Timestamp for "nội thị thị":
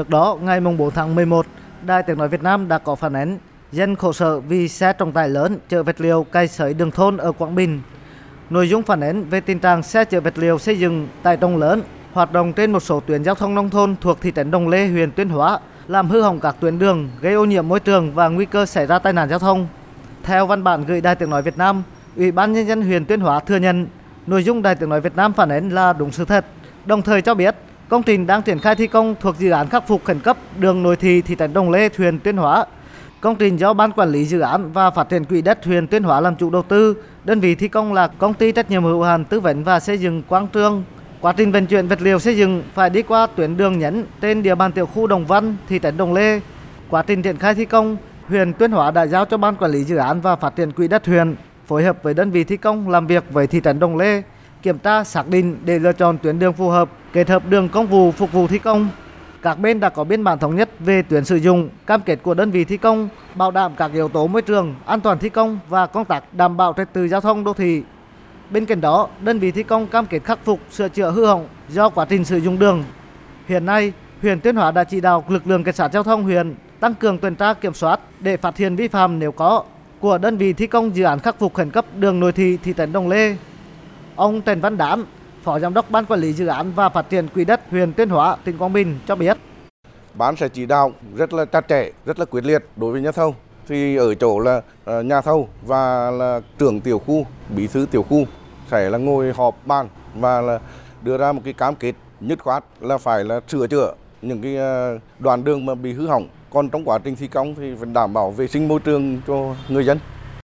30.82-31.36, 82.20-82.74